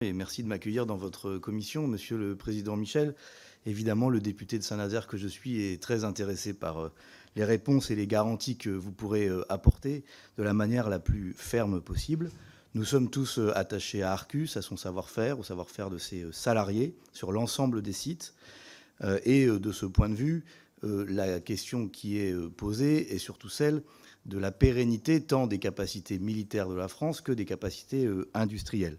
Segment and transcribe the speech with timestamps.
[0.00, 3.16] Merci de m'accueillir dans votre commission, Monsieur le Président Michel.
[3.66, 6.92] Évidemment, le député de Saint-Nazaire que je suis est très intéressé par euh,
[7.34, 10.04] les réponses et les garanties que vous pourrez euh, apporter
[10.36, 12.30] de la manière la plus ferme possible.
[12.74, 16.94] Nous sommes tous euh, attachés à Arcus, à son savoir-faire, au savoir-faire de ses salariés
[17.12, 18.34] sur l'ensemble des sites.
[19.24, 20.44] Et de ce point de vue,
[20.82, 23.82] la question qui est posée est surtout celle
[24.26, 28.98] de la pérennité tant des capacités militaires de la France que des capacités industrielles.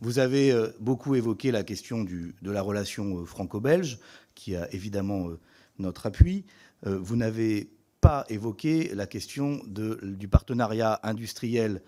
[0.00, 3.98] Vous avez euh, beaucoup évoqué la question de la relation euh, franco-belge,
[4.34, 5.38] qui a évidemment euh,
[5.78, 6.44] notre appui.
[6.82, 7.70] Vous n'avez
[8.00, 11.82] pas évoqué la question du partenariat industriel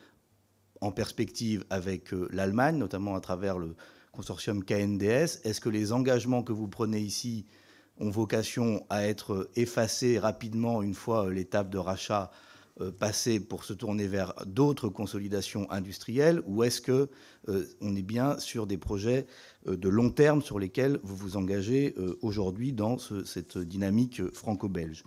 [0.82, 3.74] en perspective avec l'Allemagne, notamment à travers le
[4.12, 5.40] consortium KNDS.
[5.44, 7.46] Est-ce que les engagements que vous prenez ici
[7.98, 12.30] ont vocation à être effacés rapidement une fois l'étape de rachat
[12.98, 17.10] passer pour se tourner vers d'autres consolidations industrielles ou est-ce que
[17.48, 19.26] euh, on est bien sur des projets
[19.66, 25.04] euh, de long terme sur lesquels vous vous engagez aujourd'hui dans cette dynamique franco-belge?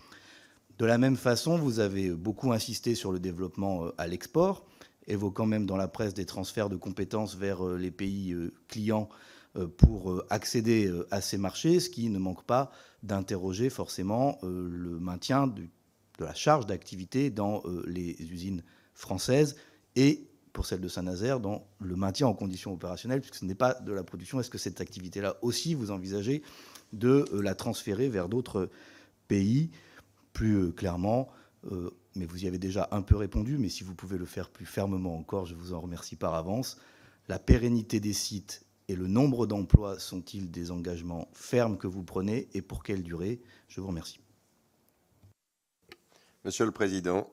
[0.78, 4.66] De la même façon, vous avez beaucoup insisté sur le développement à l'export,
[5.08, 8.36] évoquant même dans la presse des transferts de compétences vers les pays
[8.68, 9.10] clients
[9.78, 12.72] pour accéder à ces marchés, ce qui ne manque pas
[13.04, 15.70] d'interroger forcément le maintien du
[16.18, 18.64] de la charge d'activité dans euh, les usines
[18.94, 19.56] françaises
[19.96, 23.74] et pour celle de Saint-Nazaire dans le maintien en conditions opérationnelles, puisque ce n'est pas
[23.74, 24.40] de la production.
[24.40, 26.44] Est-ce que cette activité-là aussi, vous envisagez
[26.94, 28.70] de euh, la transférer vers d'autres
[29.28, 29.72] pays?
[30.34, 31.30] Plus euh, clairement
[32.16, 34.66] Mais vous y avez déjà un peu répondu, mais si vous pouvez le faire plus
[34.66, 36.78] fermement encore, je vous en remercie par avance.
[37.28, 42.48] La pérennité des sites et le nombre d'emplois sont-ils des engagements fermes que vous prenez
[42.54, 43.42] et pour quelle durée?
[43.68, 44.25] Je vous remercie.
[46.46, 47.28] Monsieur le Président.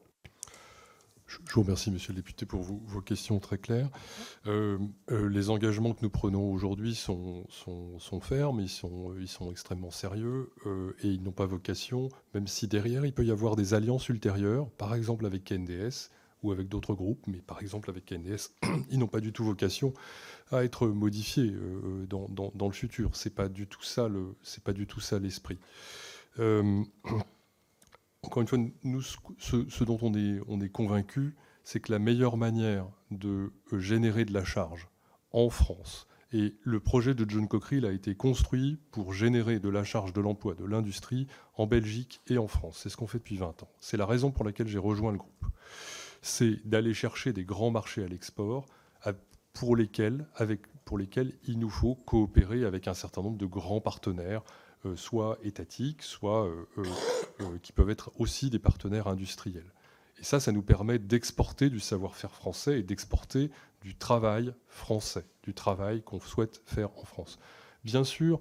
[1.27, 3.91] Je vous remercie, Monsieur le député, pour vos questions très claires.
[4.47, 4.79] Euh,
[5.11, 7.45] euh, les engagements que nous prenons aujourd'hui sont,
[8.23, 13.13] fermes, ils sont, extrêmement sérieux euh, et ils n'ont pas vocation, même si derrière il
[13.13, 16.09] peut y avoir des alliances ultérieures, par exemple avec KNDS
[16.43, 18.55] ou avec d'autres groupes, mais par exemple avec KNDS,
[18.91, 19.93] ils n'ont pas du tout vocation
[20.51, 21.55] à être modifiés
[22.09, 23.11] dans, le futur.
[23.11, 25.59] Le, c'est pas du tout ça l'esprit
[28.23, 31.35] encore une fois, nous, ce, dont on est, on est convaincu,
[31.65, 34.89] c'est que la meilleure manière de euh, générer de la charge
[35.33, 39.85] en France, et le projet de John Cockerill a été construit pour générer de la
[39.85, 42.81] charge de l'emploi, de l'industrie en Belgique et en France.
[42.83, 43.69] C'est ce qu'on fait depuis 20 ans.
[43.81, 45.45] C'est la raison pour laquelle j'ai rejoint le groupe.
[46.23, 48.67] C'est d'aller chercher des grands marchés à l'export
[49.53, 50.25] pour lesquels,
[51.47, 54.43] il nous faut coopérer avec un certain nombre de grands partenaires
[54.97, 56.67] soit étatiques, soit euh,
[57.41, 59.73] euh, qui peuvent être aussi des partenaires industriels.
[60.19, 63.51] Et ça, ça nous permet d'exporter du savoir-faire français et d'exporter
[63.81, 67.39] du travail français, du travail qu'on souhaite faire en France.
[67.85, 68.41] Bien sûr,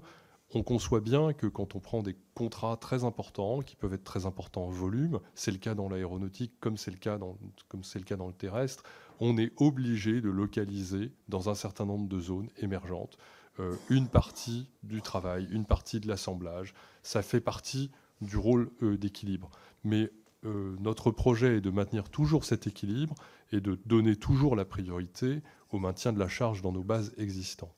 [0.54, 4.26] on conçoit bien que quand on prend des contrats très importants, qui peuvent être très
[4.26, 7.38] importants en volume, c'est le cas dans l'aéronautique comme c'est le, cas dans,
[7.72, 8.84] le cas dans le terrestre,
[9.20, 13.16] on est obligé de localiser dans un certain nombre de zones émergentes
[13.60, 16.72] euh, une partie du travail, une partie de l'assemblage.
[17.02, 17.90] Ça fait partie
[18.22, 19.50] du rôle euh, d'équilibre.
[19.84, 20.10] Mais
[20.46, 23.14] euh, notre projet est de maintenir toujours cet équilibre
[23.50, 27.76] et de donner toujours la priorité au maintien de la charge dans nos bases existantes.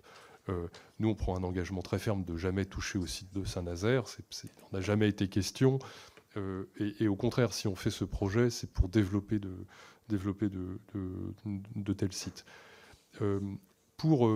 [1.00, 4.04] nous, on prend un engagement très ferme de jamais toucher au site de Saint-Nazaire.
[4.70, 5.78] On n'a jamais été question.
[6.78, 9.54] Et, au contraire, si on fait ce projet, c'est pour développer de,
[10.08, 12.44] développer de tels sites.
[13.96, 14.28] pour,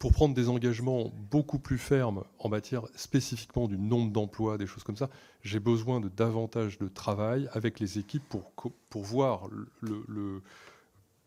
[0.00, 4.82] pour prendre des engagements beaucoup plus fermes en matière spécifiquement du nombre d'emplois, des choses
[4.82, 5.10] comme ça,
[5.42, 8.50] j'ai besoin de davantage de travail avec les équipes pour,
[8.88, 9.48] pour voir
[9.82, 10.42] le,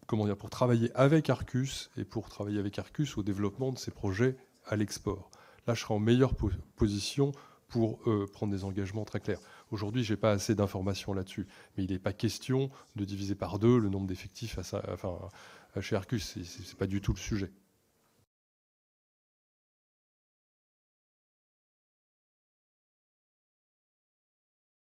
[0.08, 3.92] comment dire, pour travailler avec Arcus et pour travailler avec Arcus au développement de ces
[3.92, 4.36] projets
[4.66, 5.30] à l'export.
[5.68, 6.34] Là, je serai en meilleure
[6.76, 7.32] position
[7.68, 9.40] pour euh, prendre des engagements très clairs.
[9.70, 11.46] Aujourd'hui, je n'ai pas assez d'informations là-dessus,
[11.78, 15.20] mais il n'est pas question de diviser par deux le nombre d'effectifs enfin,
[15.80, 16.24] chez Arcus.
[16.24, 17.52] Ce n'est pas du tout le sujet.